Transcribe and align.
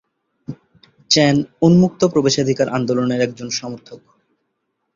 চ্যান 1.11 1.35
উন্মুক্ত 1.61 2.01
প্রবেশাধিকার 2.05 2.67
আন্দোলনের 2.69 3.19
একজন 3.21 3.49
সমর্থক। 3.49 3.99